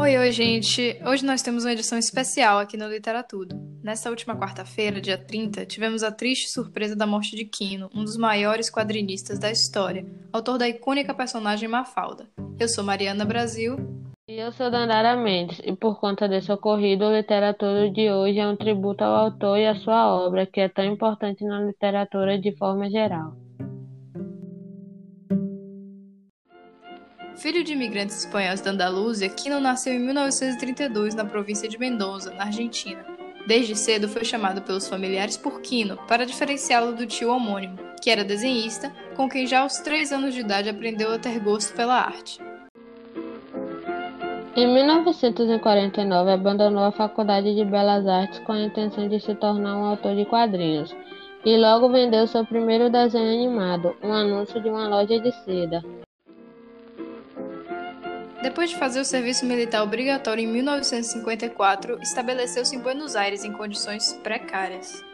[0.00, 0.96] Oi, oi, gente!
[1.04, 3.60] Hoje nós temos uma edição especial aqui no Literatudo.
[3.82, 8.16] Nessa última quarta-feira, dia 30, tivemos a triste surpresa da morte de Quino, um dos
[8.16, 12.28] maiores quadrinistas da história, autor da icônica personagem Mafalda.
[12.60, 13.76] Eu sou Mariana Brasil.
[14.28, 18.46] E eu sou Dandara Mendes, e por conta desse ocorrido, o Literatura de hoje é
[18.46, 22.54] um tributo ao autor e à sua obra, que é tão importante na literatura de
[22.56, 23.47] forma geral.
[27.38, 32.46] Filho de imigrantes espanhóis da Andaluzia, Quino nasceu em 1932 na província de Mendoza, na
[32.46, 33.04] Argentina.
[33.46, 38.24] Desde cedo foi chamado pelos familiares por Quino, para diferenciá-lo do tio homônimo, que era
[38.24, 42.40] desenhista, com quem já aos 3 anos de idade aprendeu a ter gosto pela arte.
[44.56, 49.84] Em 1949, abandonou a Faculdade de Belas Artes com a intenção de se tornar um
[49.84, 50.92] autor de quadrinhos,
[51.44, 55.84] e logo vendeu seu primeiro desenho animado, um anúncio de uma loja de seda.
[58.40, 64.12] Depois de fazer o serviço militar obrigatório em 1954, estabeleceu-se em Buenos Aires em condições
[64.22, 65.04] precárias.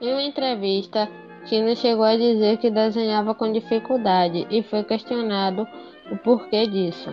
[0.00, 1.08] Em uma entrevista,
[1.46, 5.68] Tino chegou a dizer que desenhava com dificuldade e foi questionado
[6.10, 7.08] o porquê disso.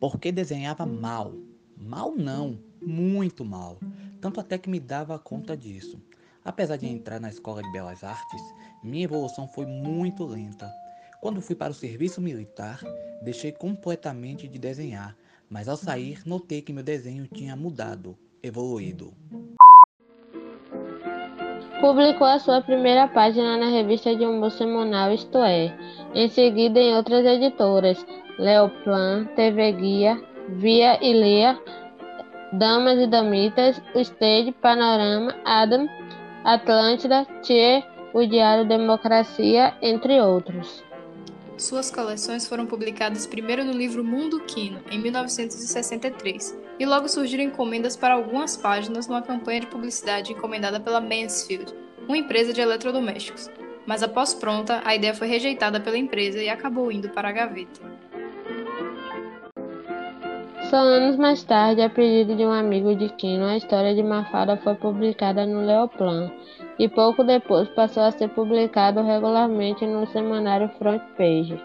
[0.00, 1.32] Porque desenhava mal.
[1.76, 3.78] Mal não, muito mal.
[4.22, 6.00] Tanto até que me dava conta disso.
[6.46, 8.40] Apesar de entrar na escola de belas artes,
[8.80, 10.72] minha evolução foi muito lenta.
[11.20, 12.80] Quando fui para o serviço militar,
[13.20, 15.16] deixei completamente de desenhar,
[15.50, 19.12] mas ao sair notei que meu desenho tinha mudado, evoluído.
[21.80, 25.76] Publicou a sua primeira página na revista de humor semanal Isto É,
[26.14, 28.06] em seguida em outras editoras,
[28.38, 31.60] Leoplan, TV Guia, Via e Leia,
[32.52, 35.88] Damas e Damitas, Stage, Panorama, Adam,
[36.46, 37.82] Atlântida, Tchê,
[38.14, 40.84] o Diário Democracia, entre outros.
[41.58, 47.96] Suas coleções foram publicadas primeiro no livro Mundo Quino, em 1963, e logo surgiram encomendas
[47.96, 51.74] para algumas páginas numa campanha de publicidade encomendada pela Mansfield,
[52.06, 53.50] uma empresa de eletrodomésticos.
[53.84, 57.95] Mas após pronta, a ideia foi rejeitada pela empresa e acabou indo para a gaveta.
[60.70, 64.56] Só anos mais tarde, a pedido de um amigo de Quino, a história de Mafalda
[64.56, 66.32] foi publicada no Leoplan
[66.76, 71.62] e pouco depois passou a ser publicado regularmente no semanário Front Page.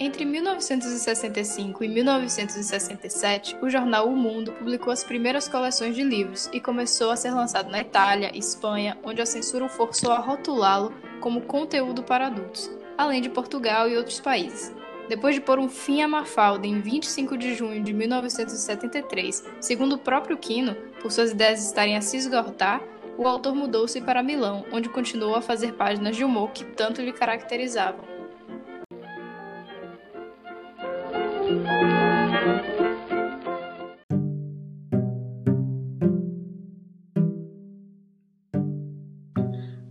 [0.00, 6.58] Entre 1965 e 1967, o jornal O Mundo publicou as primeiras coleções de livros e
[6.58, 11.42] começou a ser lançado na Itália Espanha, onde a censura o forçou a rotulá-lo como
[11.42, 14.79] conteúdo para adultos, além de Portugal e outros países.
[15.10, 19.98] Depois de pôr um fim à Mafalda em 25 de junho de 1973, segundo o
[19.98, 22.80] próprio Quino, por suas ideias estarem a se esgotar,
[23.18, 27.12] o autor mudou-se para Milão, onde continuou a fazer páginas de humor que tanto lhe
[27.12, 28.04] caracterizavam.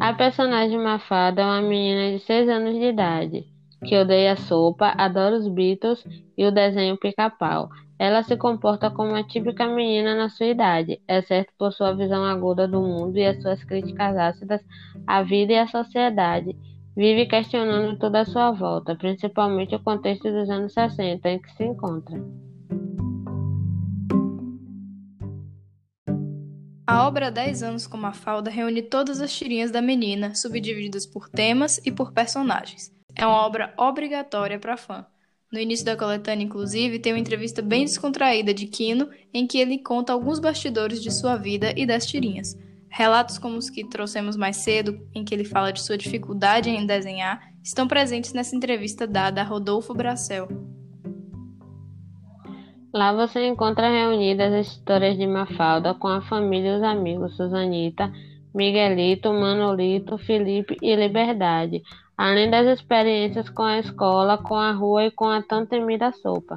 [0.00, 3.51] A personagem Mafalda é uma menina de 6 anos de idade
[3.84, 6.04] que odeia sopa, adora os Beatles
[6.36, 7.68] e o desenho pica-pau.
[7.98, 12.66] Ela se comporta como uma típica menina na sua idade, exceto por sua visão aguda
[12.66, 14.60] do mundo e as suas críticas ácidas
[15.06, 16.56] à vida e à sociedade.
[16.96, 21.64] Vive questionando toda a sua volta, principalmente o contexto dos anos 60 em que se
[21.64, 22.20] encontra.
[26.86, 31.80] A obra 10 anos com Mafalda reúne todas as tirinhas da menina, subdivididas por temas
[31.86, 32.92] e por personagens.
[33.14, 35.06] É uma obra obrigatória para fã.
[35.52, 39.78] No início da coletânea, inclusive, tem uma entrevista bem descontraída de Kino, em que ele
[39.78, 42.56] conta alguns bastidores de sua vida e das tirinhas.
[42.88, 46.86] Relatos como os que trouxemos mais cedo, em que ele fala de sua dificuldade em
[46.86, 50.48] desenhar, estão presentes nessa entrevista dada a Rodolfo Bracel.
[52.92, 58.12] Lá você encontra reunidas as histórias de Mafalda com a família e os amigos Susanita,
[58.54, 61.82] Miguelito, Manolito, Felipe e Liberdade,
[62.22, 66.56] além das experiências com a escola, com a rua e com a tão temida sopa.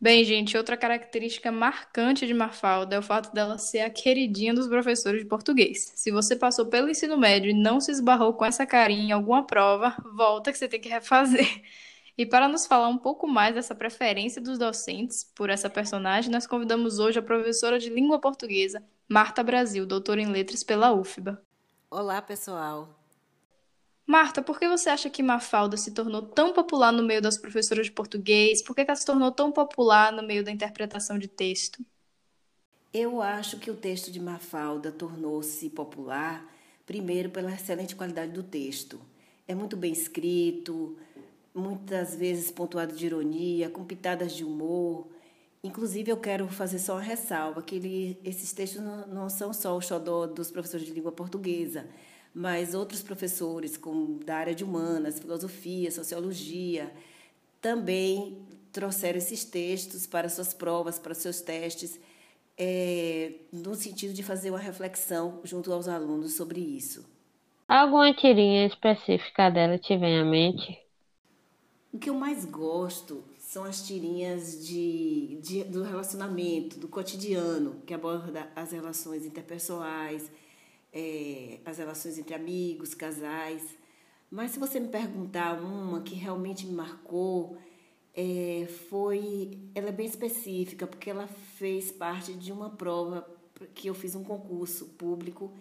[0.00, 4.66] Bem, gente, outra característica marcante de Mafalda é o fato dela ser a queridinha dos
[4.66, 5.92] professores de português.
[5.94, 9.46] Se você passou pelo ensino médio e não se esbarrou com essa carinha em alguma
[9.46, 11.62] prova, volta que você tem que refazer.
[12.16, 16.46] E para nos falar um pouco mais dessa preferência dos docentes por essa personagem, nós
[16.46, 21.46] convidamos hoje a professora de língua portuguesa, Marta Brasil, doutora em letras pela UFBA.
[21.90, 22.94] Olá, pessoal.
[24.06, 27.86] Marta, por que você acha que Mafalda se tornou tão popular no meio das professoras
[27.86, 28.62] de português?
[28.62, 31.84] Por que ela se tornou tão popular no meio da interpretação de texto?
[32.92, 36.46] Eu acho que o texto de Mafalda tornou-se popular
[36.88, 38.98] Primeiro, pela excelente qualidade do texto.
[39.46, 40.96] É muito bem escrito,
[41.54, 45.06] muitas vezes pontuado de ironia, com pitadas de humor.
[45.62, 49.76] Inclusive, eu quero fazer só uma ressalva, que ele, esses textos não, não são só
[49.76, 51.88] o xodó dos professores de língua portuguesa,
[52.32, 56.92] mas outros professores, como da área de humanas, filosofia, sociologia,
[57.60, 58.38] também
[58.72, 61.98] trouxeram esses textos para suas provas, para seus testes,
[62.56, 67.04] é, no sentido de fazer uma reflexão junto aos alunos sobre isso.
[67.68, 70.78] Alguma tirinha específica dela te vem à mente?
[71.92, 77.94] O que eu mais gosto são as tirinhas de, de, do relacionamento, do cotidiano, que
[77.94, 80.30] aborda as relações interpessoais,
[80.92, 83.62] é, as relações entre amigos, casais.
[84.30, 87.56] Mas se você me perguntar uma que realmente me marcou,
[88.14, 93.26] é, foi, ela é bem específica porque ela fez parte de uma prova
[93.74, 95.54] que eu fiz um concurso público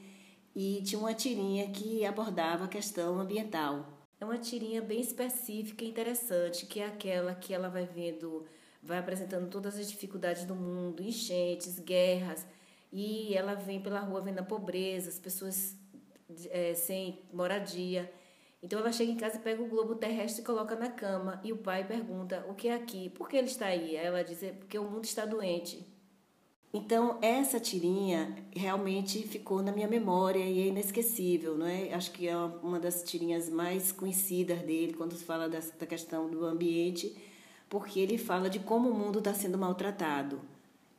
[0.53, 3.96] e tinha uma tirinha que abordava a questão ambiental.
[4.19, 8.45] É uma tirinha bem específica e interessante, que é aquela que ela vai vendo,
[8.81, 12.45] vai apresentando todas as dificuldades do mundo, enchentes, guerras,
[12.91, 15.75] e ela vem pela rua vendo a pobreza, as pessoas
[16.49, 18.11] é, sem moradia.
[18.61, 21.39] Então ela chega em casa e pega o globo terrestre e coloca na cama.
[21.43, 23.09] E o pai pergunta: O que é aqui?
[23.11, 23.97] Por que ele está aí?
[23.97, 25.85] Aí ela diz: é Porque o mundo está doente.
[26.73, 31.93] Então essa tirinha realmente ficou na minha memória e é inesquecível, não é?
[31.93, 36.45] Acho que é uma das tirinhas mais conhecidas dele quando se fala da questão do
[36.45, 37.15] ambiente,
[37.69, 40.41] porque ele fala de como o mundo está sendo maltratado.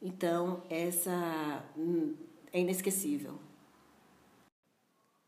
[0.00, 2.14] Então essa hum,
[2.52, 3.38] é inesquecível.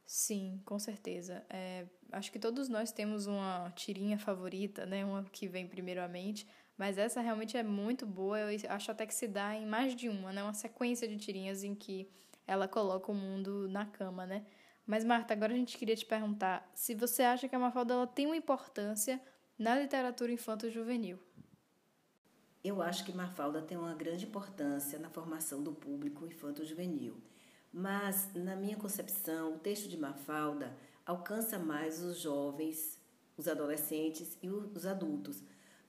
[0.06, 1.44] Sim, com certeza.
[1.48, 5.04] É, acho que todos nós temos uma tirinha favorita, né?
[5.04, 6.46] Uma que vem primeiro à mente,
[6.80, 8.40] mas essa realmente é muito boa.
[8.40, 10.42] Eu acho até que se dá em mais de uma, né?
[10.42, 12.08] Uma sequência de tirinhas em que
[12.46, 14.46] ela coloca o mundo na cama, né?
[14.86, 18.06] Mas Marta, agora a gente queria te perguntar se você acha que a Mafalda ela
[18.06, 19.20] tem uma importância
[19.58, 21.18] na literatura infanto-juvenil.
[22.64, 27.20] Eu acho que Mafalda tem uma grande importância na formação do público infanto-juvenil.
[27.70, 30.74] Mas, na minha concepção, o texto de Mafalda
[31.04, 32.98] alcança mais os jovens,
[33.36, 35.42] os adolescentes e os adultos,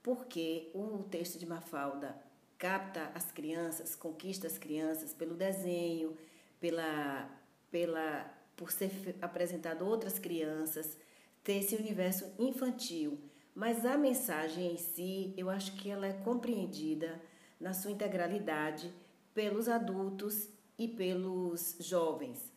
[0.04, 2.16] porque o texto de Mafalda
[2.58, 6.16] capta as crianças, conquista as crianças pelo desenho,
[6.60, 7.30] pela,
[7.72, 10.98] pela por ser apresentado outras crianças,
[11.44, 13.20] ter esse universo infantil.
[13.56, 17.20] Mas a mensagem em si, eu acho que ela é compreendida
[17.60, 18.94] na sua integralidade
[19.34, 22.52] pelos adultos e pelos jovens,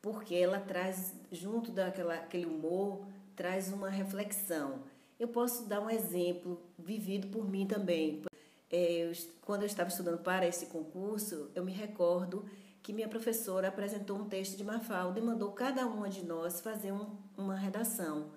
[0.00, 3.06] porque ela traz, junto daquele humor,
[3.36, 4.84] traz uma reflexão.
[5.22, 8.24] Eu posso dar um exemplo vivido por mim também.
[8.68, 12.44] É, eu, quando eu estava estudando para esse concurso, eu me recordo
[12.82, 16.90] que minha professora apresentou um texto de Mafalda e mandou cada uma de nós fazer
[16.90, 17.06] um,
[17.38, 18.32] uma redação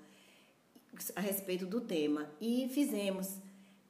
[1.15, 2.29] a respeito do tema.
[2.39, 3.35] E fizemos.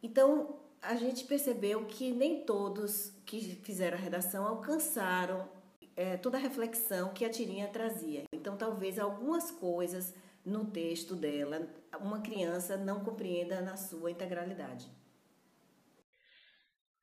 [0.02, 5.50] Então, a gente percebeu que nem todos que fizeram a redação alcançaram
[5.98, 8.24] é, toda a reflexão que a tirinha trazia.
[8.34, 10.14] Então, talvez algumas coisas
[10.46, 11.68] no texto dela
[12.00, 14.90] uma criança não compreenda na sua integralidade.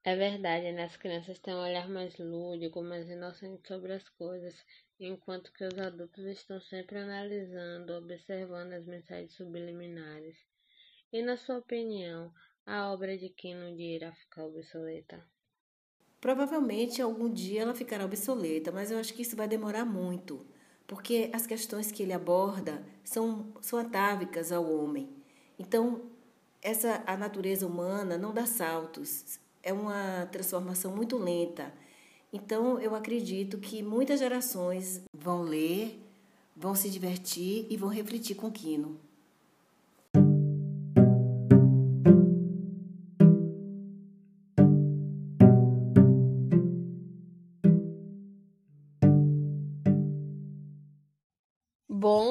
[0.05, 0.85] É verdade, né?
[0.85, 4.55] As crianças têm um olhar mais lúdico, mais inocente sobre as coisas,
[4.99, 10.37] enquanto que os adultos estão sempre analisando, observando as mensagens subliminares.
[11.13, 12.33] E na sua opinião,
[12.67, 15.25] a obra de Quino irá ficar obsoleta?
[16.21, 20.47] Provavelmente algum dia ela ficará obsoleta, mas eu acho que isso vai demorar muito,
[20.93, 25.09] porque as questões que ele aborda são, são atávicas ao homem.
[25.59, 26.03] Então,
[26.61, 31.73] essa a natureza humana não dá saltos, é uma transformação muito lenta.
[32.31, 35.99] Então, eu acredito que muitas gerações vão ler,
[36.55, 39.01] vão se divertir e vão refletir com Quino.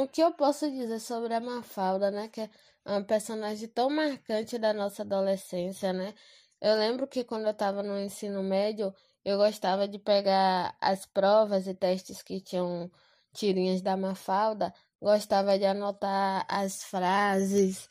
[0.02, 2.28] O que eu posso dizer sobre a Mafalda, né?
[2.28, 2.50] Que é
[2.88, 6.16] uma personagem tão marcante da nossa adolescência, né?
[6.60, 8.92] Eu lembro que quando eu estava no ensino médio,
[9.24, 12.90] eu gostava de pegar as provas e testes que tinham
[13.32, 17.88] tirinhas da Mafalda, gostava de anotar as frases,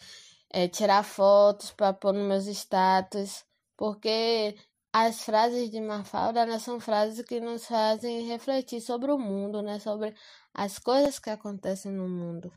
[0.53, 3.45] é, tirar fotos para pôr nos meus status,
[3.77, 4.57] porque
[4.93, 10.15] as frases de Mafalda são frases que nos fazem refletir sobre o mundo, né, sobre
[10.55, 12.53] as coisas que acontecem no mundo.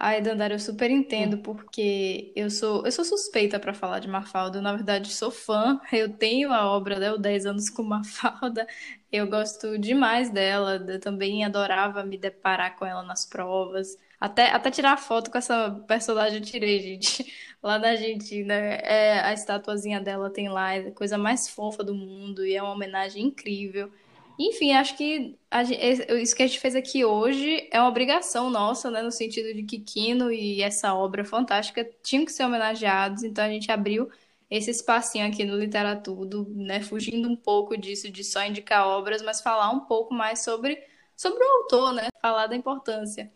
[0.00, 4.58] Ai, Dandara, eu super entendo, porque eu sou, eu sou suspeita para falar de Mafalda.
[4.58, 5.80] Eu, na verdade, sou fã.
[5.92, 8.64] Eu tenho a obra, né, o 10 anos com Mafalda.
[9.10, 10.76] Eu gosto demais dela.
[10.88, 13.98] Eu também adorava me deparar com ela nas provas.
[14.20, 17.32] Até, até tirar foto com essa personagem eu tirei, gente.
[17.60, 21.92] Lá na Argentina, é, a estatuazinha dela tem lá, é a coisa mais fofa do
[21.92, 23.90] mundo e é uma homenagem incrível.
[24.38, 28.88] Enfim, acho que a isso que a gente fez aqui hoje é uma obrigação nossa,
[28.88, 29.02] né?
[29.02, 33.48] No sentido de que Kino e essa obra fantástica tinham que ser homenageados, então a
[33.48, 34.08] gente abriu
[34.48, 36.80] esse espacinho aqui no Literatudo, né?
[36.80, 40.78] Fugindo um pouco disso de só indicar obras, mas falar um pouco mais sobre,
[41.16, 42.08] sobre o autor, né?
[42.22, 43.32] Falar da importância.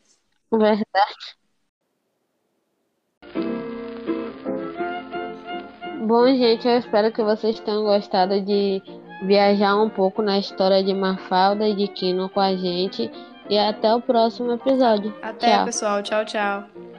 [0.52, 1.36] Verdade.
[6.06, 8.82] Bom, gente, eu espero que vocês tenham gostado de
[9.22, 13.10] viajar um pouco na história de Mafalda e de Kino com a gente.
[13.48, 15.14] E até o próximo episódio.
[15.22, 15.64] Até, tchau.
[15.64, 16.02] pessoal.
[16.02, 16.91] Tchau, tchau.